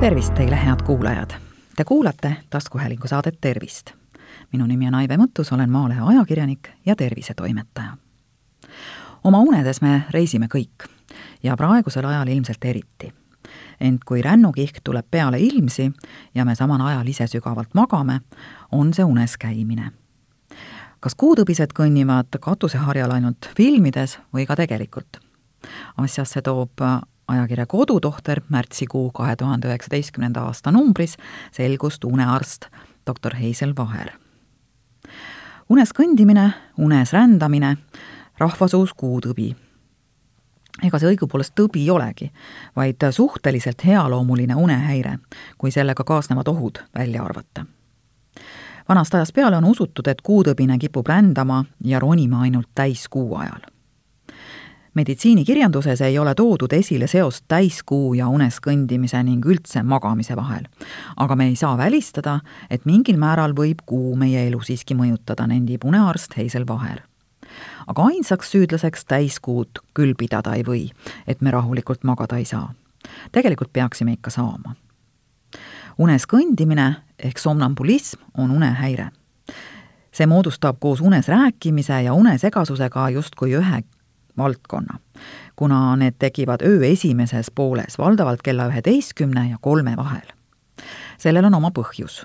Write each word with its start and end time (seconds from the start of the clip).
tervist 0.00 0.34
teile, 0.34 0.56
head 0.66 0.82
kuulajad! 0.82 1.30
Te 1.76 1.84
kuulate 1.84 2.36
taskuhäälingu 2.50 3.08
saadet 3.08 3.38
Tervist. 3.40 3.90
minu 4.52 4.66
nimi 4.66 4.88
on 4.88 4.94
Aive 4.94 5.16
Mõttus, 5.16 5.52
olen 5.54 5.70
Maalehe 5.70 6.00
ajakirjanik 6.00 6.68
ja 6.86 6.96
tervisetoimetaja. 6.96 7.96
oma 9.24 9.38
unedes 9.38 9.82
me 9.82 10.02
reisime 10.10 10.48
kõik 10.54 10.88
ja 11.42 11.56
praegusel 11.56 12.04
ajal 12.04 12.28
ilmselt 12.28 12.64
eriti. 12.64 13.12
ent 13.80 14.04
kui 14.04 14.22
rännukihk 14.22 14.80
tuleb 14.84 15.06
peale 15.10 15.38
ilmsi 15.38 15.92
ja 16.34 16.44
me 16.44 16.54
samal 16.54 16.80
ajal 16.80 17.06
ise 17.06 17.26
sügavalt 17.26 17.74
magame, 17.74 18.20
on 18.72 18.94
see 18.94 19.04
unes 19.04 19.36
käimine. 19.36 19.92
kas 21.00 21.14
kuutõbised 21.14 21.72
kõnnivad 21.74 22.40
katuseharjal 22.40 23.10
ainult 23.10 23.50
filmides 23.56 24.18
või 24.34 24.46
ka 24.46 24.56
tegelikult? 24.56 25.20
asjasse 25.96 26.42
toob 26.42 26.70
ajakirja 27.30 27.66
Kodutohter 27.66 28.40
märtsikuu 28.48 29.10
kahe 29.14 29.36
tuhande 29.36 29.68
üheksateistkümnenda 29.68 30.42
aasta 30.42 30.72
numbris 30.72 31.16
selgust 31.52 32.04
unearst 32.04 32.66
doktor 33.06 33.34
Heisel 33.34 33.74
Vaher. 33.76 34.10
unes 35.68 35.92
kõndimine, 35.94 36.50
unes 36.78 37.12
rändamine, 37.12 37.76
rahvasuus 38.38 38.94
kuutõbi. 38.94 39.56
ega 40.82 40.98
see 40.98 41.14
õigupoolest 41.14 41.54
tõbi 41.54 41.84
ei 41.84 41.90
olegi, 41.90 42.30
vaid 42.76 43.10
suhteliselt 43.10 43.84
healoomuline 43.84 44.54
unehäire, 44.54 45.18
kui 45.58 45.70
sellega 45.70 46.04
kaasnevad 46.04 46.48
ohud 46.48 46.82
välja 46.94 47.22
arvata 47.22 47.66
vanast 48.88 49.14
ajast 49.14 49.34
peale 49.34 49.56
on 49.56 49.64
usutud, 49.64 50.06
et 50.06 50.22
kuutõbine 50.22 50.78
kipub 50.78 51.06
rändama 51.06 51.64
ja 51.84 51.98
ronima 51.98 52.40
ainult 52.40 52.68
täiskuu 52.74 53.36
ajal 53.36 53.70
meditsiinikirjanduses 54.94 56.00
ei 56.00 56.18
ole 56.18 56.34
toodud 56.34 56.72
esile 56.72 57.06
seost 57.06 57.44
täiskuu 57.48 58.14
ja 58.14 58.28
unes 58.28 58.58
kõndimise 58.64 59.22
ning 59.24 59.46
üldse 59.46 59.82
magamise 59.82 60.36
vahel. 60.36 60.64
aga 61.16 61.36
me 61.36 61.46
ei 61.46 61.56
saa 61.56 61.78
välistada, 61.78 62.40
et 62.70 62.84
mingil 62.84 63.18
määral 63.18 63.54
võib 63.54 63.84
kuu 63.86 64.16
meie 64.16 64.46
elu 64.48 64.60
siiski 64.60 64.94
mõjutada, 64.94 65.46
nendib 65.46 65.84
unearst 65.84 66.36
Heisel 66.36 66.66
Vaher. 66.66 67.02
aga 67.86 68.02
ainsaks 68.02 68.50
süüdlaseks 68.50 69.04
täiskuud 69.04 69.82
küll 69.94 70.14
pidada 70.14 70.54
ei 70.54 70.62
või, 70.62 70.90
et 71.26 71.40
me 71.40 71.50
rahulikult 71.50 72.04
magada 72.04 72.36
ei 72.36 72.44
saa. 72.44 72.74
tegelikult 73.32 73.72
peaksime 73.72 74.12
ikka 74.12 74.30
saama. 74.30 74.74
unes 75.98 76.26
kõndimine 76.26 76.94
ehk 77.18 77.38
somnambulism 77.38 78.20
on 78.38 78.50
unehäire 78.50 79.10
see 80.12 80.26
moodustab 80.26 80.76
koos 80.80 81.00
unes 81.00 81.28
rääkimise 81.28 82.02
ja 82.02 82.14
unesegasusega 82.14 83.10
justkui 83.10 83.54
ühe 83.54 83.82
valdkonna, 84.40 84.98
kuna 85.56 85.96
need 86.00 86.16
tekivad 86.18 86.64
öö 86.66 86.80
esimeses 86.88 87.52
pooles, 87.54 87.98
valdavalt 87.98 88.42
kella 88.42 88.70
üheteistkümne 88.72 89.48
ja 89.50 89.60
kolme 89.60 89.96
vahel. 89.96 90.26
sellel 91.18 91.44
on 91.44 91.54
oma 91.54 91.70
põhjus. 91.70 92.24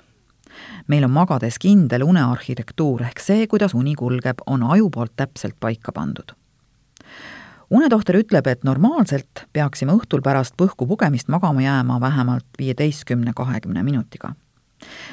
meil 0.88 1.04
on 1.04 1.10
magades 1.10 1.58
kindel 1.58 2.02
unearhitektuur 2.02 3.02
ehk 3.02 3.20
see, 3.20 3.46
kuidas 3.46 3.74
uni 3.74 3.94
kulgeb, 3.94 4.42
on 4.46 4.62
aju 4.62 4.90
poolt 4.90 5.12
täpselt 5.16 5.54
paika 5.60 5.92
pandud 5.92 6.32
unetohter 7.70 8.18
ütleb, 8.20 8.46
et 8.46 8.64
normaalselt 8.64 9.46
peaksime 9.52 9.94
õhtul 9.96 10.22
pärast 10.24 10.56
põhku 10.58 10.86
pugemist 10.86 11.28
magama 11.32 11.64
jääma 11.64 12.00
vähemalt 12.00 12.46
viieteistkümne, 12.58 13.32
kahekümne 13.36 13.82
minutiga. 13.82 14.34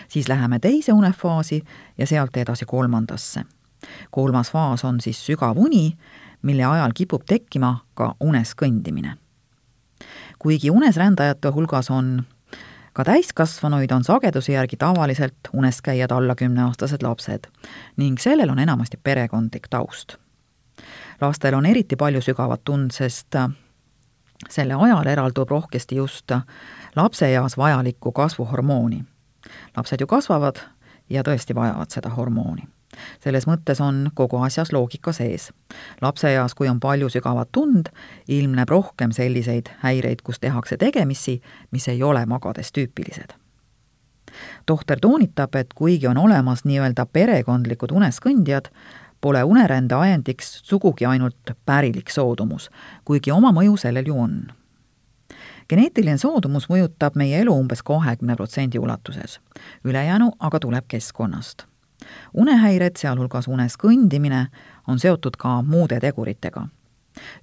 siis 0.08 0.28
läheme 0.28 0.60
teise 0.60 0.94
unefaasi 0.94 1.64
ja 1.98 2.08
sealt 2.08 2.38
edasi 2.38 2.66
kolmandasse. 2.66 3.44
kolmas 4.12 4.52
faas 4.52 4.84
on 4.86 5.02
siis 5.02 5.26
sügav 5.26 5.58
uni, 5.58 5.98
mille 6.44 6.66
ajal 6.66 6.92
kipub 6.96 7.24
tekkima 7.26 7.78
ka 7.94 8.16
unes 8.20 8.54
kõndimine. 8.62 9.18
kuigi 10.40 10.72
unesrändajate 10.72 11.48
hulgas 11.48 11.90
on 11.90 12.24
ka 12.94 13.04
täiskasvanuid, 13.04 13.92
on 13.92 14.04
sageduse 14.04 14.54
järgi 14.54 14.78
tavaliselt 14.78 15.50
unes 15.54 15.82
käijad 15.82 16.12
alla 16.12 16.36
kümneaastased 16.36 17.04
lapsed 17.04 17.48
ning 17.98 18.20
sellel 18.20 18.50
on 18.50 18.60
enamasti 18.60 18.98
perekondlik 19.04 19.68
taust. 19.70 20.16
lastel 21.22 21.54
on 21.54 21.66
eriti 21.66 21.96
palju 21.96 22.22
sügavat 22.22 22.62
tund, 22.64 22.92
sest 22.92 23.36
selle 24.50 24.74
ajal 24.74 25.08
eraldub 25.08 25.50
rohkesti 25.50 25.96
just 25.96 26.32
lapseeas 26.96 27.58
vajalikku 27.58 28.12
kasvuhormooni. 28.12 29.06
lapsed 29.78 30.02
ju 30.02 30.08
kasvavad 30.08 30.56
ja 31.10 31.24
tõesti 31.24 31.56
vajavad 31.56 31.90
seda 31.90 32.10
hormooni 32.10 32.68
selles 33.24 33.48
mõttes 33.48 33.82
on 33.84 34.08
kogu 34.16 34.42
asjas 34.44 34.72
loogika 34.74 35.14
sees. 35.14 35.52
lapseeas, 36.02 36.54
kui 36.54 36.68
on 36.70 36.80
palju 36.80 37.10
sügavat 37.10 37.50
tund, 37.52 37.90
ilmneb 38.28 38.70
rohkem 38.70 39.12
selliseid 39.12 39.70
häireid, 39.84 40.22
kus 40.24 40.40
tehakse 40.40 40.78
tegemisi, 40.78 41.42
mis 41.72 41.88
ei 41.88 42.04
ole 42.04 42.26
magades 42.26 42.72
tüüpilised. 42.72 43.34
tohter 44.66 45.00
toonitab, 45.00 45.56
et 45.56 45.74
kuigi 45.74 46.08
on 46.08 46.18
olemas 46.18 46.66
nii-öelda 46.66 47.06
perekondlikud 47.06 47.92
uneskõndjad, 47.92 48.70
pole 49.22 49.44
unerände 49.44 49.96
ajendiks 49.96 50.60
sugugi 50.64 51.06
ainult 51.06 51.56
pärilik 51.66 52.10
soodumus, 52.10 52.70
kuigi 53.06 53.32
oma 53.32 53.52
mõju 53.52 53.78
sellel 53.78 54.08
ju 54.08 54.20
on 54.20 54.42
geneetiline 55.70 56.18
soodumus 56.18 56.68
mõjutab 56.70 57.16
meie 57.20 57.40
elu 57.42 57.54
umbes 57.56 57.84
kahekümne 57.88 58.36
protsendi 58.36 58.80
ulatuses, 58.80 59.40
ülejäänu 59.84 60.34
aga 60.40 60.60
tuleb 60.60 60.90
keskkonnast 60.92 61.68
unehäired, 62.34 62.98
sealhulgas 62.98 63.48
unes 63.48 63.78
kõndimine, 63.78 64.48
on 64.88 65.00
seotud 65.00 65.38
ka 65.38 65.62
muude 65.62 66.00
teguritega. 66.00 66.68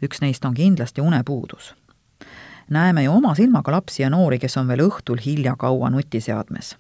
üks 0.03 0.21
neist 0.21 0.44
on 0.44 0.54
kindlasti 0.54 1.00
unepuudus. 1.00 1.75
näeme 2.70 3.03
ju 3.03 3.12
oma 3.12 3.34
silmaga 3.34 3.72
lapsi 3.72 4.03
ja 4.03 4.10
noori, 4.10 4.38
kes 4.38 4.56
on 4.56 4.69
veel 4.69 4.81
õhtul 4.81 5.19
hilja 5.26 5.56
kaua 5.56 5.91
nutiseadmes. 5.91 6.76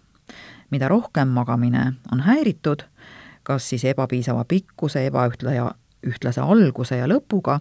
mida 0.70 0.88
rohkem 0.88 1.28
magamine 1.28 1.92
on 2.12 2.20
häiritud, 2.20 2.82
kas 3.42 3.68
siis 3.68 3.84
ebapiisava 3.84 4.44
pikkuse, 4.44 5.06
ebaühtla 5.06 5.52
ja 5.52 5.70
ühtlase 6.06 6.40
alguse 6.40 6.96
ja 6.96 7.06
lõpuga 7.06 7.60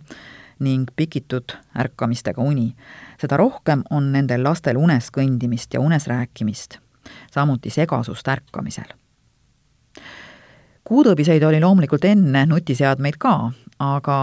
ning 0.60 0.90
pikitud 0.96 1.56
ärkamistega 1.76 2.42
uni, 2.42 2.76
seda 3.22 3.38
rohkem 3.38 3.84
on 3.90 4.12
nendel 4.12 4.44
lastel 4.44 4.78
unes 4.78 5.12
kõndimist 5.12 5.74
ja 5.74 5.80
unes 5.80 6.08
rääkimist, 6.08 6.78
samuti 7.32 7.70
segasust 7.70 8.28
ärkamisel 8.28 9.00
kuutõbiseid 10.84 11.44
oli 11.44 11.60
loomulikult 11.62 12.06
enne 12.06 12.46
nutiseadmeid 12.46 13.18
ka, 13.20 13.52
aga 13.80 14.20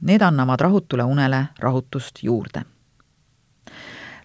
need 0.00 0.22
annavad 0.22 0.60
rahutule 0.60 1.02
unele 1.02 1.44
rahutust 1.58 2.22
juurde. 2.22 2.62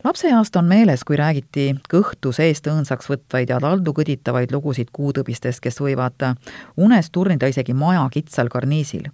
lapseeast 0.03 0.55
on 0.55 0.65
meeles, 0.65 1.03
kui 1.03 1.17
räägiti 1.17 1.75
kõhtu 1.93 2.31
seest 2.31 2.67
õõnsaks 2.67 3.09
võtvaid 3.09 3.49
ja 3.49 3.59
taldu 3.59 3.93
kõditavaid 3.93 4.51
lugusid 4.51 4.89
kuutõbistest, 4.93 5.59
kes 5.59 5.81
võivad 5.81 6.35
unes 6.77 7.11
turnida 7.11 7.47
isegi 7.47 7.73
maja 7.73 8.07
kitsal 8.11 8.47
karniisil, 8.49 9.09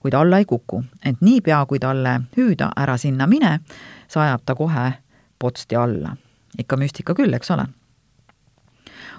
kuid 0.00 0.14
alla 0.14 0.38
ei 0.38 0.44
kuku, 0.44 0.84
ent 1.04 1.20
niipea, 1.20 1.64
kui 1.66 1.78
talle 1.78 2.20
hüüda 2.36 2.70
ära 2.76 2.96
sinna 2.96 3.26
mine, 3.26 3.60
sajab 4.08 4.44
ta 4.44 4.54
kohe 4.54 4.92
potsti 5.38 5.76
alla. 5.76 6.16
ikka 6.58 6.76
müstika 6.76 7.14
küll, 7.14 7.34
eks 7.34 7.50
ole 7.50 7.66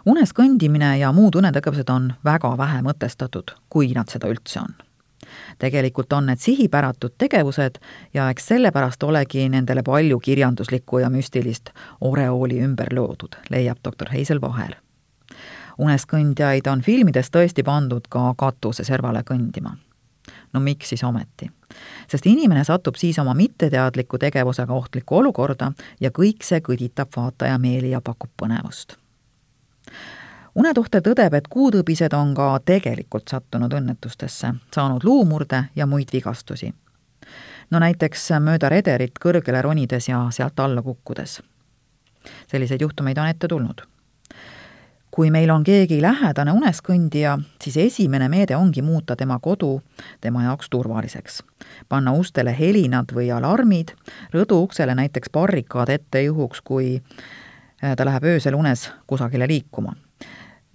unes 0.06 0.34
kõndimine 0.34 0.98
ja 1.00 1.12
muud 1.12 1.36
unetegevused 1.36 1.90
on 1.90 2.12
väga 2.26 2.58
vähe 2.58 2.82
mõtestatud, 2.86 3.54
kui 3.70 3.94
nad 3.96 4.10
seda 4.10 4.28
üldse 4.28 4.60
on. 4.62 4.76
tegelikult 5.60 6.14
on 6.14 6.26
need 6.26 6.40
sihipäratud 6.40 7.14
tegevused 7.18 7.80
ja 8.14 8.30
eks 8.30 8.48
sellepärast 8.48 9.04
olegi 9.04 9.50
nendele 9.50 9.84
palju 9.84 10.20
kirjanduslikku 10.20 11.00
ja 11.00 11.10
müstilist 11.10 11.70
oreooli 12.02 12.62
ümber 12.64 12.94
loodud, 12.94 13.36
leiab 13.50 13.78
doktor 13.84 14.10
Heisel 14.14 14.42
Vaher. 14.42 14.76
uneskõndjaid 15.78 16.68
on 16.68 16.82
filmides 16.82 17.30
tõesti 17.30 17.64
pandud 17.64 18.08
ka 18.10 18.34
katuse 18.38 18.84
servale 18.84 19.24
kõndima 19.24 19.78
no 20.54 20.60
miks 20.60 20.90
siis 20.90 21.04
ometi? 21.04 21.52
sest 22.08 22.26
inimene 22.26 22.64
satub 22.64 22.96
siis 22.96 23.20
oma 23.20 23.34
mitteteadliku 23.34 24.18
tegevusega 24.18 24.74
ohtlikku 24.74 25.18
olukorda 25.18 25.72
ja 26.00 26.10
kõik 26.10 26.44
see 26.44 26.62
kõditab 26.62 27.12
vaataja 27.16 27.58
meeli 27.58 27.92
ja 27.92 28.02
pakub 28.02 28.32
põnevust 28.42 28.98
unetohter 30.58 31.04
tõdeb, 31.06 31.36
et 31.38 31.48
kuutõbised 31.52 32.14
on 32.18 32.34
ka 32.38 32.50
tegelikult 32.66 33.30
sattunud 33.30 33.74
õnnetustesse, 33.78 34.54
saanud 34.74 35.06
luumurde 35.06 35.68
ja 35.76 35.86
muid 35.86 36.14
vigastusi. 36.14 36.74
no 37.72 37.80
näiteks 37.80 38.30
mööda 38.40 38.70
rederit 38.70 39.20
kõrgele 39.20 39.62
ronides 39.62 40.10
ja 40.10 40.28
sealt 40.32 40.60
alla 40.60 40.82
kukkudes. 40.82 41.42
selliseid 42.48 42.82
juhtumeid 42.82 43.18
on 43.18 43.28
ette 43.28 43.48
tulnud. 43.48 43.82
kui 45.12 45.32
meil 45.32 45.50
on 45.50 45.64
keegi 45.64 46.02
lähedane 46.02 46.52
uneskõndija, 46.52 47.40
siis 47.62 47.78
esimene 47.78 48.30
meede 48.30 48.56
ongi 48.56 48.82
muuta 48.82 49.16
tema 49.16 49.40
kodu 49.40 49.82
tema 50.22 50.44
jaoks 50.44 50.70
turvaliseks. 50.70 51.44
panna 51.90 52.14
ustele 52.14 52.60
helinad 52.60 53.14
või 53.14 53.32
alarmid, 53.32 53.94
rõduuksele 54.34 54.96
näiteks 54.96 55.30
barrikaad 55.30 55.90
ette 55.90 56.24
juhuks, 56.24 56.62
kui 56.62 57.02
ta 57.98 58.06
läheb 58.06 58.24
öösel 58.24 58.56
unes 58.56 58.92
kusagile 59.08 59.48
liikuma 59.48 59.94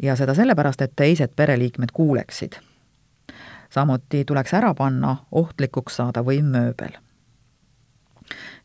ja 0.03 0.17
seda 0.17 0.35
sellepärast, 0.35 0.83
et 0.83 0.93
teised 0.97 1.35
pereliikmed 1.37 1.93
kuuleksid. 1.93 2.53
samuti 3.71 4.25
tuleks 4.25 4.55
ära 4.55 4.75
panna 4.75 5.17
ohtlikuks 5.33 5.97
saada 5.97 6.21
võim 6.21 6.51
mööbel. 6.53 6.93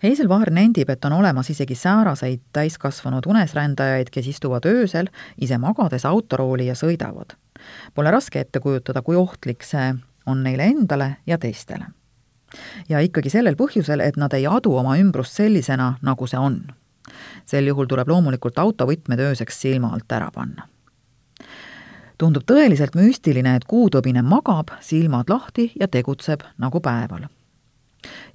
Heisel 0.03 0.29
Vaher 0.29 0.51
nendib, 0.53 0.89
et 0.89 1.05
on 1.05 1.13
olemas 1.13 1.49
isegi 1.49 1.75
sääraseid 1.75 2.41
täiskasvanud 2.53 3.25
unesrändajaid, 3.25 4.11
kes 4.13 4.27
istuvad 4.27 4.65
öösel 4.65 5.09
ise 5.41 5.57
magades 5.57 6.05
autorooli 6.05 6.67
ja 6.67 6.75
sõidavad. 6.75 7.33
Pole 7.93 8.11
raske 8.11 8.39
ette 8.39 8.59
kujutada, 8.59 9.01
kui 9.01 9.15
ohtlik 9.15 9.63
see 9.63 9.95
on 10.25 10.43
neile 10.43 10.69
endale 10.69 11.15
ja 11.25 11.37
teistele. 11.37 11.85
ja 12.89 12.99
ikkagi 12.99 13.29
sellel 13.29 13.55
põhjusel, 13.55 14.01
et 14.01 14.17
nad 14.17 14.33
ei 14.33 14.47
adu 14.47 14.75
oma 14.75 14.97
ümbrust 14.97 15.33
sellisena, 15.33 15.97
nagu 16.01 16.27
see 16.27 16.39
on. 16.39 16.61
sel 17.45 17.67
juhul 17.67 17.85
tuleb 17.85 18.07
loomulikult 18.07 18.57
autovõtmed 18.57 19.19
ööseks 19.19 19.61
silma 19.61 19.93
alt 19.93 20.11
ära 20.11 20.31
panna 20.31 20.67
tundub 22.17 22.45
tõeliselt 22.49 22.95
müstiline, 22.97 23.55
et 23.55 23.65
kuutõbine 23.69 24.21
magab, 24.25 24.73
silmad 24.81 25.29
lahti 25.29 25.71
ja 25.79 25.87
tegutseb 25.87 26.45
nagu 26.57 26.81
päeval 26.81 27.27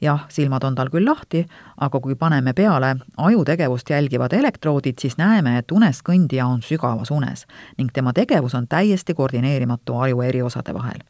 jah, 0.00 0.26
silmad 0.28 0.64
on 0.64 0.74
tal 0.74 0.90
küll 0.90 1.06
lahti, 1.06 1.42
aga 1.80 2.00
kui 2.00 2.14
paneme 2.18 2.52
peale 2.52 2.96
ajutegevust 3.16 3.90
jälgivad 3.90 4.32
elektroodid, 4.32 4.98
siis 4.98 5.16
näeme, 5.16 5.56
et 5.58 5.72
unes 5.72 6.02
kõndija 6.06 6.46
on 6.46 6.62
sügavas 6.62 7.10
unes 7.10 7.46
ning 7.78 7.92
tema 7.92 8.12
tegevus 8.12 8.54
on 8.58 8.68
täiesti 8.68 9.14
koordineerimatu 9.14 9.96
aju 9.96 10.22
eri 10.22 10.42
osade 10.42 10.74
vahel, 10.74 11.02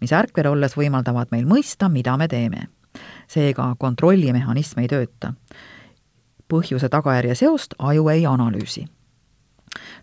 mis 0.00 0.12
ärkvel 0.12 0.52
olles 0.52 0.76
võimaldavad 0.76 1.32
meil 1.32 1.46
mõista, 1.48 1.88
mida 1.88 2.16
me 2.16 2.28
teeme. 2.28 2.68
seega 3.28 3.74
kontrollimehhanism 3.78 4.80
ei 4.80 4.88
tööta. 4.88 5.32
põhjuse-tagajärje 6.48 7.34
seost 7.34 7.74
aju 7.78 8.08
ei 8.08 8.26
analüüsi. 8.26 8.86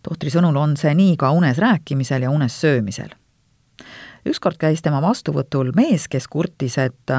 Tohtri 0.03 0.29
sõnul 0.33 0.57
on 0.57 0.77
see 0.77 0.93
nii 0.95 1.17
ka 1.17 1.31
unes 1.31 1.57
rääkimisel 1.57 2.21
ja 2.27 2.31
unes 2.31 2.61
söömisel 2.61 3.13
ükskord 4.25 4.57
käis 4.61 4.81
tema 4.81 5.01
vastuvõtul 5.01 5.71
mees, 5.75 6.07
kes 6.07 6.27
kurtis, 6.27 6.77
et 6.77 7.13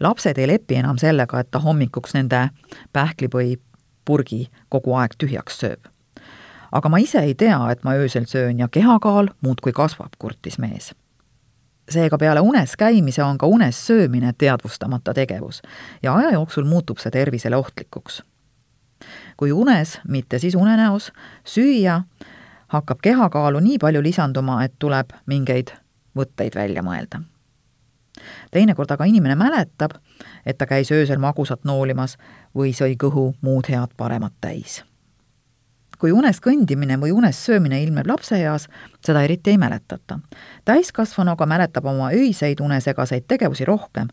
lapsed 0.00 0.38
ei 0.38 0.48
lepi 0.48 0.78
enam 0.78 0.98
sellega, 1.00 1.40
et 1.40 1.50
ta 1.50 1.58
hommikuks 1.58 2.14
nende 2.14 2.48
pähklipõi 2.92 3.56
purgi 4.04 4.46
kogu 4.68 4.94
aeg 4.98 5.16
tühjaks 5.18 5.58
sööb. 5.62 5.88
aga 6.74 6.88
ma 6.88 6.98
ise 6.98 7.20
ei 7.22 7.34
tea, 7.34 7.58
et 7.70 7.84
ma 7.84 7.94
öösel 7.94 8.26
söön 8.26 8.58
ja 8.58 8.68
kehakaal 8.68 9.28
muudkui 9.40 9.72
kasvab, 9.72 10.12
kurtis 10.18 10.58
mees. 10.58 10.94
seega 11.90 12.18
peale 12.18 12.40
unes 12.40 12.76
käimise 12.76 13.22
on 13.22 13.38
ka 13.38 13.46
unes 13.46 13.86
söömine 13.86 14.32
teadvustamata 14.38 15.14
tegevus 15.14 15.62
ja 16.02 16.14
aja 16.14 16.32
jooksul 16.32 16.64
muutub 16.64 16.98
see 16.98 17.10
tervisele 17.10 17.56
ohtlikuks. 17.56 18.22
Kui 19.36 19.52
unes, 19.52 20.00
mitte 20.08 20.38
siis 20.38 20.54
unenäos, 20.54 21.12
süüa, 21.44 22.00
hakkab 22.68 22.98
kehakaalu 23.02 23.60
nii 23.60 23.78
palju 23.78 24.02
lisanduma, 24.02 24.62
et 24.64 24.74
tuleb 24.78 25.12
mingeid 25.26 25.74
võtteid 26.16 26.54
välja 26.54 26.82
mõelda. 26.82 27.22
teinekord 28.50 28.90
aga 28.90 29.04
inimene 29.04 29.34
mäletab, 29.34 29.90
et 30.46 30.58
ta 30.58 30.66
käis 30.66 30.92
öösel 30.92 31.18
magusat 31.18 31.64
noolimas 31.64 32.16
või 32.54 32.72
sõi 32.72 32.96
kõhu 32.96 33.34
muud 33.42 33.68
head 33.68 33.96
paremat 33.96 34.32
täis. 34.40 34.84
kui 35.98 36.12
unes 36.12 36.40
kõndimine 36.40 36.98
või 37.00 37.12
unes 37.12 37.44
söömine 37.46 37.82
ilmneb 37.82 38.06
lapseeas, 38.06 38.68
seda 39.06 39.22
eriti 39.22 39.50
ei 39.50 39.58
mäletata. 39.58 40.18
täiskasvanu 40.64 41.30
aga 41.30 41.46
mäletab 41.46 41.84
oma 41.84 42.10
öiseid 42.10 42.60
unesegaseid 42.60 43.24
tegevusi 43.28 43.64
rohkem 43.64 44.08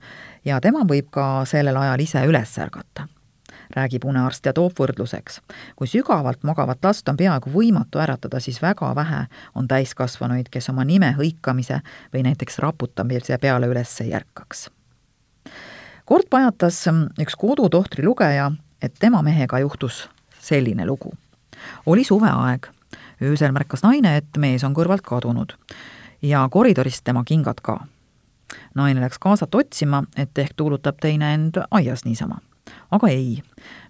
ja 0.46 0.62
tema 0.62 0.80
võib 0.80 1.10
ka 1.12 1.46
sellel 1.46 1.78
ajal 1.78 2.00
ise 2.00 2.26
üles 2.26 2.58
ärgata 2.58 3.08
räägib 3.76 4.06
unearst 4.06 4.46
ja 4.46 4.54
toob 4.54 4.74
võrdluseks. 4.80 5.42
kui 5.76 5.88
sügavalt 5.88 6.44
magavat 6.44 6.84
last 6.84 7.10
on 7.10 7.18
peaaegu 7.18 7.50
võimatu 7.54 8.00
äratada, 8.00 8.40
siis 8.40 8.62
väga 8.62 8.96
vähe 8.96 9.26
on 9.56 9.68
täiskasvanuid, 9.68 10.50
kes 10.52 10.70
oma 10.70 10.86
nime 10.86 11.16
hõikamise 11.18 11.82
või 12.14 12.24
näiteks 12.24 12.60
raputamise 12.60 13.38
peale 13.38 13.68
üles 13.68 14.02
ei 14.02 14.14
ärkaks. 14.14 14.70
kord 16.06 16.30
pajatas 16.30 16.84
üks 17.20 17.36
kodutohtri 17.36 18.06
lugeja, 18.06 18.52
et 18.82 18.94
tema 19.00 19.22
mehega 19.22 19.60
juhtus 19.60 20.10
selline 20.40 20.86
lugu. 20.86 21.14
oli 21.86 22.04
suveaeg, 22.04 22.68
öösel 23.22 23.52
märkas 23.52 23.84
naine, 23.84 24.18
et 24.18 24.38
mees 24.38 24.64
on 24.64 24.74
kõrvalt 24.74 25.02
kadunud 25.02 25.54
ja 26.22 26.48
koridoris 26.52 27.02
tema 27.02 27.24
kingad 27.24 27.62
ka 27.62 27.80
naine 28.76 29.02
läks 29.02 29.20
kaasat 29.20 29.56
otsima, 29.56 30.04
et 30.18 30.38
ehk 30.38 30.54
tuulutab 30.56 30.98
teine 31.02 31.34
end 31.34 31.62
aias 31.72 32.06
niisama 32.06 32.42
aga 32.92 33.08
ei, 33.08 33.42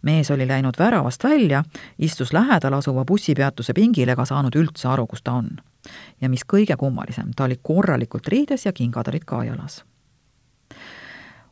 mees 0.02 0.32
oli 0.32 0.48
läinud 0.48 0.80
väravast 0.80 1.24
välja, 1.24 1.64
istus 2.00 2.34
lähedal 2.34 2.74
asuva 2.74 3.06
bussipeatuse 3.06 3.74
pingil 3.74 4.10
ega 4.10 4.26
saanud 4.26 4.56
üldse 4.56 4.88
aru, 4.88 5.08
kus 5.08 5.22
ta 5.22 5.34
on. 5.34 5.50
ja 6.22 6.30
mis 6.30 6.44
kõige 6.54 6.78
kummalisem, 6.78 7.32
ta 7.36 7.44
oli 7.44 7.60
korralikult 7.62 8.28
riides 8.28 8.66
ja 8.66 8.74
kingad 8.74 9.08
olid 9.08 9.26
ka 9.26 9.44
jalas. 9.44 9.84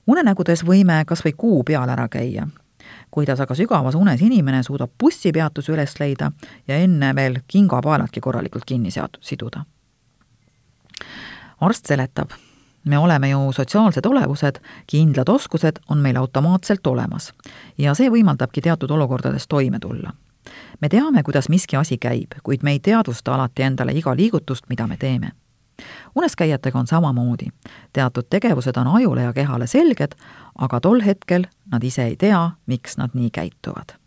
unenägudes 0.08 0.66
võime 0.66 1.04
kas 1.06 1.26
või 1.26 1.34
kuu 1.38 1.64
peal 1.64 1.90
ära 1.90 2.08
käia, 2.08 2.48
kuidas 3.12 3.40
aga 3.40 3.56
sügavas 3.56 3.96
unes 3.96 4.22
inimene 4.22 4.64
suudab 4.64 4.92
bussipeatuse 5.00 5.72
üles 5.72 6.00
leida 6.00 6.31
ja 6.68 6.78
enne 6.78 7.16
veel 7.16 7.40
kingapaeladki 7.48 8.20
korralikult 8.20 8.66
kinni 8.66 8.92
sead-, 8.92 9.18
siduda. 9.22 9.66
arst 11.60 11.86
seletab 11.86 12.31
me 12.89 12.97
oleme 12.97 13.30
ju 13.30 13.51
sotsiaalsed 13.51 14.06
olevused, 14.06 14.56
kindlad 14.88 15.30
oskused 15.30 15.80
on 15.89 15.97
meil 15.97 16.18
automaatselt 16.18 16.88
olemas 16.88 17.33
ja 17.77 17.94
see 17.94 18.09
võimaldabki 18.09 18.63
teatud 18.65 18.91
olukordades 18.91 19.47
toime 19.47 19.80
tulla. 19.80 20.13
me 20.81 20.89
teame, 20.89 21.24
kuidas 21.24 21.50
miski 21.50 21.77
asi 21.77 21.97
käib, 21.97 22.33
kuid 22.44 22.63
me 22.63 22.71
ei 22.71 22.80
teadvusta 22.80 23.36
alati 23.36 23.63
endale 23.63 23.94
iga 23.94 24.15
liigutust, 24.15 24.65
mida 24.69 24.88
me 24.88 24.97
teeme. 24.97 25.31
uneskäijatega 26.15 26.80
on 26.80 26.88
samamoodi. 26.88 27.47
teatud 27.94 28.25
tegevused 28.30 28.77
on 28.77 28.88
ajule 28.88 29.21
ja 29.21 29.33
kehale 29.33 29.68
selged, 29.68 30.15
aga 30.57 30.80
tol 30.80 31.01
hetkel 31.06 31.45
nad 31.71 31.83
ise 31.83 32.03
ei 32.03 32.15
tea, 32.15 32.50
miks 32.65 32.97
nad 32.97 33.09
nii 33.13 33.30
käituvad 33.30 33.99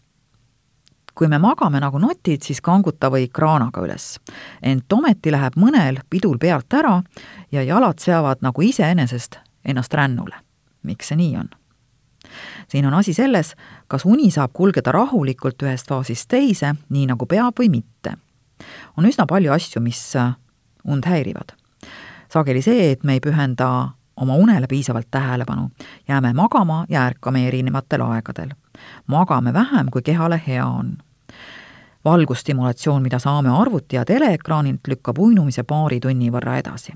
kui 1.14 1.29
me 1.29 1.38
magame 1.38 1.81
nagu 1.81 1.99
notid, 1.99 2.43
siis 2.43 2.61
kanguta 2.61 3.11
või 3.12 3.29
kraanaga 3.29 3.82
üles. 3.85 4.19
ent 4.62 4.93
ometi 4.93 5.31
läheb 5.31 5.56
mõnel 5.56 6.00
pidul 6.11 6.38
pealt 6.38 6.73
ära 6.75 7.03
ja 7.53 7.62
jalad 7.62 7.99
seavad 7.99 8.43
nagu 8.43 8.62
iseenesest 8.62 9.38
ennast 9.64 9.94
rännule. 9.94 10.37
miks 10.82 11.09
see 11.09 11.17
nii 11.17 11.37
on? 11.37 11.49
siin 12.69 12.87
on 12.87 12.94
asi 12.94 13.14
selles, 13.14 13.55
kas 13.88 14.05
uni 14.05 14.31
saab 14.31 14.53
kulgeda 14.53 14.93
rahulikult 14.93 15.62
ühest 15.62 15.88
faasist 15.88 16.29
teise, 16.29 16.75
nii 16.88 17.06
nagu 17.06 17.26
peab 17.26 17.59
või 17.61 17.69
mitte. 17.70 18.17
on 18.97 19.06
üsna 19.06 19.26
palju 19.26 19.53
asju, 19.53 19.81
mis 19.81 20.17
äh, 20.17 20.35
und 20.85 21.06
häirivad. 21.06 21.53
sageli 22.29 22.62
see, 22.62 22.93
et 22.93 23.05
me 23.05 23.12
ei 23.12 23.20
pühenda 23.20 23.93
oma 24.23 24.35
unele 24.39 24.67
piisavalt 24.71 25.11
tähelepanu, 25.11 25.71
jääme 26.09 26.33
magama 26.33 26.85
ja 26.88 27.07
ärkame 27.11 27.49
erinevatel 27.49 28.07
aegadel 28.07 28.55
magame 29.07 29.52
vähem, 29.52 29.91
kui 29.91 30.02
kehale 30.02 30.43
hea 30.47 30.67
on. 30.67 30.99
valgusstimulatsioon, 32.05 33.02
mida 33.02 33.19
saame 33.19 33.49
arvuti 33.49 33.97
ja 33.97 34.05
teleekraanilt, 34.05 34.81
lükkab 34.88 35.19
uinumise 35.19 35.62
paari 35.62 36.00
tunni 36.00 36.31
võrra 36.31 36.57
edasi. 36.59 36.93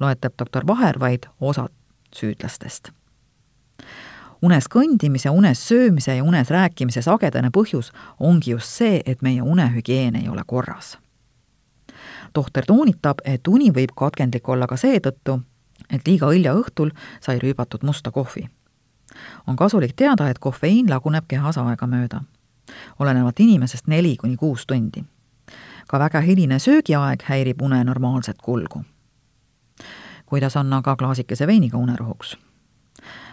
loetleb 0.00 0.32
doktor 0.38 0.66
Vaher 0.66 1.00
vaid 1.00 1.26
osad 1.40 1.72
süüdlastest 2.16 2.90
unes 4.42 4.68
kõndimise, 4.68 5.30
unes 5.30 5.68
söömise 5.68 6.16
ja 6.16 6.24
unes 6.24 6.50
rääkimise 6.50 7.02
sagedane 7.02 7.50
põhjus 7.50 7.92
ongi 8.18 8.50
just 8.50 8.66
see, 8.66 9.02
et 9.06 9.22
meie 9.22 9.42
unehügieen 9.42 10.16
ei 10.16 10.28
ole 10.28 10.42
korras. 10.46 10.98
tohter 12.32 12.64
toonitab, 12.66 13.18
et 13.24 13.48
uni 13.48 13.70
võib 13.70 13.90
katkendlik 13.96 14.48
olla 14.48 14.66
ka 14.66 14.76
seetõttu, 14.76 15.40
et 15.92 16.06
liiga 16.06 16.30
hilja 16.30 16.54
õhtul 16.54 16.90
sai 17.20 17.38
rüübatud 17.38 17.82
musta 17.82 18.10
kohvi 18.10 18.48
on 19.46 19.56
kasulik 19.56 19.92
teada, 19.96 20.28
et 20.28 20.38
kofeiin 20.38 20.90
laguneb 20.90 21.24
kehas 21.28 21.58
aegamööda, 21.58 22.22
olenevalt 22.98 23.40
inimesest 23.40 23.86
neli 23.86 24.16
kuni 24.16 24.36
kuus 24.36 24.66
tundi. 24.66 25.04
ka 25.88 25.98
väga 25.98 26.20
hiline 26.20 26.58
söögiaeg 26.58 27.22
häirib 27.22 27.62
une 27.62 27.84
normaalset 27.84 28.38
kulgu. 28.42 28.84
kuidas 30.26 30.56
on 30.56 30.72
aga 30.72 30.96
klaasikese 30.96 31.46
veiniga 31.46 31.76
unerohuks? 31.76 32.38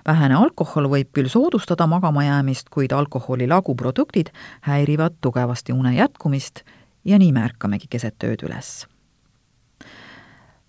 vähene 0.08 0.36
alkohol 0.36 0.90
võib 0.90 1.12
küll 1.14 1.28
soodustada 1.28 1.88
magamajäämist, 1.88 2.70
kuid 2.70 2.92
alkoholi 2.92 3.48
laguproduktid 3.48 4.30
häirivad 4.62 5.14
tugevasti 5.22 5.74
une 5.74 5.94
jätkumist 5.94 6.62
ja 7.06 7.20
nii 7.20 7.32
me 7.32 7.44
ärkamegi 7.44 7.88
keset 7.90 8.24
ööd 8.24 8.44
üles. 8.44 8.88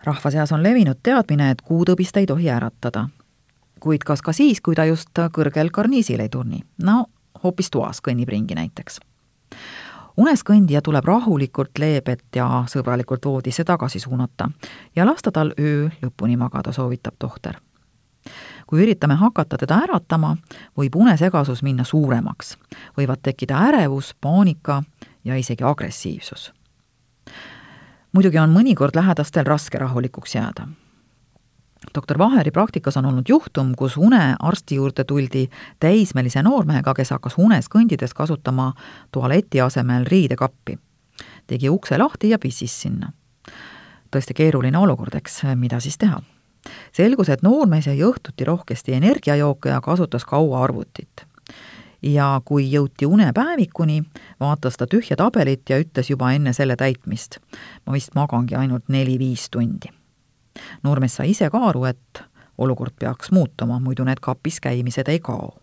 Rahva 0.04 0.30
seas 0.30 0.52
on 0.52 0.62
levinud 0.62 0.98
teadmine, 1.02 1.50
et 1.50 1.62
kuutõbist 1.62 2.16
ei 2.16 2.26
tohi 2.26 2.50
äratada 2.50 3.08
kuid 3.80 4.04
kas 4.04 4.22
ka 4.22 4.32
siis, 4.32 4.60
kui 4.60 4.74
ta 4.74 4.84
just 4.88 5.18
kõrgel 5.34 5.70
karniisil 5.72 6.20
ei 6.20 6.28
turni, 6.28 6.62
no 6.82 7.06
hoopis 7.42 7.70
toas 7.70 8.02
kõnnib 8.04 8.28
ringi 8.28 8.54
näiteks. 8.54 9.00
unes 10.16 10.42
kõndija 10.42 10.82
tuleb 10.82 11.04
rahulikult, 11.04 11.78
leebelt 11.78 12.36
ja 12.36 12.64
sõbralikult 12.66 13.24
voodisse 13.24 13.64
tagasi 13.64 14.00
suunata 14.00 14.50
ja 14.96 15.06
lasta 15.06 15.30
tal 15.32 15.52
öö 15.58 15.88
lõpuni 16.02 16.36
magada, 16.36 16.72
soovitab 16.72 17.14
tohter. 17.18 17.60
kui 18.66 18.82
üritame 18.82 19.14
hakata 19.14 19.56
teda 19.56 19.80
äratama, 19.84 20.36
võib 20.76 20.96
unesegasus 20.96 21.62
minna 21.62 21.84
suuremaks, 21.84 22.56
võivad 22.96 23.22
tekkida 23.22 23.58
ärevus, 23.68 24.14
paanika 24.20 24.82
ja 25.24 25.36
isegi 25.36 25.64
agressiivsus. 25.64 26.52
Muidugi 28.12 28.38
on 28.38 28.52
mõnikord 28.54 28.96
lähedastel 28.96 29.46
raske 29.46 29.78
rahulikuks 29.78 30.34
jääda 30.34 30.68
doktor 31.94 32.18
Vaheri 32.18 32.50
praktikas 32.50 32.96
on 32.96 33.06
olnud 33.06 33.28
juhtum, 33.28 33.74
kus 33.76 33.96
unearsti 33.96 34.74
juurde 34.74 35.04
tuldi 35.04 35.48
täismelise 35.80 36.42
noormehega, 36.42 36.94
kes 36.94 37.10
hakkas 37.14 37.38
unes 37.38 37.68
kõndides 37.70 38.14
kasutama 38.14 38.72
tualeti 39.12 39.60
asemel 39.60 40.04
riidekappi. 40.06 40.78
tegi 41.46 41.68
ukse 41.68 41.98
lahti 41.98 42.28
ja 42.28 42.38
pissis 42.38 42.80
sinna. 42.82 43.12
tõesti 44.10 44.34
keeruline 44.34 44.78
olukord, 44.78 45.14
eks, 45.14 45.42
mida 45.54 45.80
siis 45.80 45.98
teha? 45.98 46.22
selgus, 46.92 47.28
et 47.28 47.42
noormees 47.42 47.86
jäi 47.86 48.02
õhtuti 48.02 48.44
rohkesti 48.44 48.92
energiajooke 48.92 49.68
ja 49.68 49.80
kasutas 49.80 50.24
kaua 50.24 50.64
arvutit. 50.64 51.26
Ja 52.02 52.40
kui 52.44 52.70
jõuti 52.72 53.06
unepäevikuni, 53.06 54.02
vaatas 54.40 54.76
ta 54.76 54.86
tühja 54.86 55.16
tabelit 55.16 55.70
ja 55.70 55.78
ütles 55.82 56.10
juba 56.10 56.32
enne 56.32 56.52
selle 56.52 56.76
täitmist, 56.76 57.38
ma 57.86 57.92
vist 57.92 58.14
magangi 58.14 58.54
ainult 58.54 58.88
neli-viis 58.88 59.50
tundi 59.50 59.98
noormees 60.82 61.16
sai 61.18 61.30
ise 61.30 61.50
ka 61.50 61.60
aru, 61.70 61.84
et 61.84 62.22
olukord 62.58 62.96
peaks 62.98 63.32
muutuma, 63.32 63.78
muidu 63.80 64.04
need 64.04 64.20
kapis 64.22 64.60
käimised 64.60 65.08
ei 65.08 65.20
kao. 65.20 65.58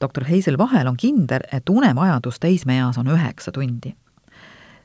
doktor 0.00 0.24
Heisel 0.24 0.58
Vahel 0.58 0.86
on 0.86 0.96
kindel, 0.96 1.42
et 1.52 1.68
unevajadus 1.68 2.38
teismeeas 2.40 2.98
on 2.98 3.06
üheksa 3.06 3.52
tundi. 3.52 3.94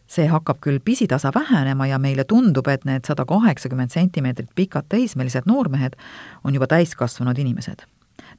see 0.07 0.27
hakkab 0.27 0.57
küll 0.61 0.79
pisitasa 0.85 1.31
vähenema 1.35 1.87
ja 1.87 1.99
meile 1.99 2.23
tundub, 2.23 2.67
et 2.67 2.85
need 2.85 3.05
sada 3.07 3.25
kaheksakümmend 3.25 3.89
sentimeetrit 3.89 4.49
pikad 4.55 4.85
teismelised 4.89 5.43
noormehed 5.45 5.95
on 6.43 6.53
juba 6.53 6.67
täiskasvanud 6.67 7.37
inimesed. 7.37 7.85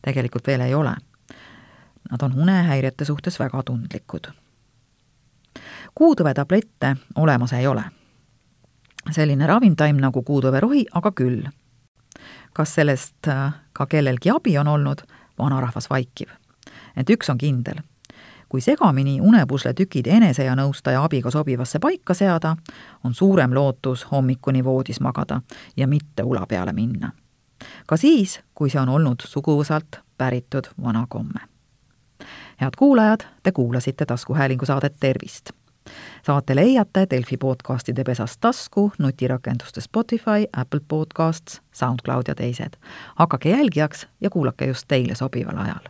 tegelikult 0.02 0.46
veel 0.46 0.60
ei 0.60 0.74
ole. 0.74 0.94
Nad 2.10 2.22
on 2.22 2.32
unehäirete 2.32 3.04
suhtes 3.04 3.38
väga 3.38 3.62
tundlikud. 3.62 4.32
kuutõve 5.94 6.34
tablette 6.34 6.96
olemas 7.16 7.52
ei 7.52 7.66
ole 7.66 7.84
selline 9.12 9.46
ravimtaim 9.46 9.98
nagu 10.00 10.22
kuutõverohi, 10.22 10.86
aga 10.94 11.12
küll. 11.12 11.44
kas 12.54 12.74
sellest 12.74 13.28
äh, 13.28 13.54
ka 13.72 13.86
kellelgi 13.86 14.30
abi 14.30 14.58
on 14.58 14.68
olnud, 14.68 15.02
vanarahvas 15.38 15.90
vaikib. 15.90 16.28
ent 16.96 17.10
üks 17.10 17.30
on 17.30 17.38
kindel. 17.38 17.82
kui 18.48 18.60
segamini 18.60 19.20
unepusle 19.20 19.74
tükid 19.74 20.06
enese 20.06 20.44
ja 20.44 20.54
nõustaja 20.54 21.04
abiga 21.04 21.30
sobivasse 21.30 21.78
paika 21.78 22.14
seada, 22.14 22.56
on 23.04 23.14
suurem 23.14 23.54
lootus 23.54 24.06
hommikuni 24.10 24.64
voodis 24.64 25.00
magada 25.00 25.40
ja 25.76 25.86
mitte 25.86 26.22
ula 26.22 26.46
peale 26.46 26.72
minna. 26.72 27.12
ka 27.86 27.96
siis, 27.96 28.40
kui 28.54 28.70
see 28.70 28.80
on 28.80 28.88
olnud 28.88 29.20
suguvõsalt 29.20 30.00
päritud 30.18 30.68
vana 30.82 31.06
komme. 31.08 31.53
Head 32.60 32.72
kuulajad, 32.78 33.20
te 33.42 33.52
kuulasite 33.52 34.06
taskuhäälingu 34.06 34.66
saadet 34.66 34.96
Tervist 35.00 35.50
saate 36.26 36.56
leiate 36.56 37.06
Delfi 37.10 37.36
podcastide 37.36 38.04
pesast 38.04 38.40
tasku, 38.40 38.92
nutirakenduste 38.98 39.80
Spotify, 39.80 40.46
Apple 40.56 40.80
Podcasts, 40.88 41.62
SoundCloud 41.72 42.22
ja 42.28 42.34
teised. 42.34 42.72
hakake 43.14 43.50
jälgijaks 43.50 44.08
ja 44.20 44.30
kuulake 44.30 44.66
just 44.66 44.84
teile 44.88 45.14
sobival 45.14 45.58
ajal. 45.58 45.88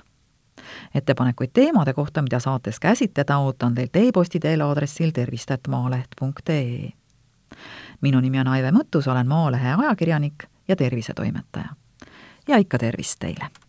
ettepanekuid 0.94 1.50
teemade 1.52 1.92
kohta, 1.92 2.23
mida 2.23 2.40
saates 2.40 2.80
käsitleda, 2.80 3.38
ootan 3.38 3.75
teilt 3.75 3.97
e-posti 3.97 4.40
teel 4.40 4.61
aadressil 4.61 5.11
tervist.maaleht.ee. 5.11 6.88
minu 8.00 8.21
nimi 8.21 8.40
on 8.40 8.49
Aive 8.49 8.71
Mõttus, 8.71 9.11
olen 9.11 9.28
Maalehe 9.28 9.75
ajakirjanik 9.75 10.44
ja 10.68 10.76
tervisetoimetaja. 10.76 11.68
ja 12.49 12.56
ikka 12.56 12.78
tervist 12.78 13.16
teile! 13.18 13.63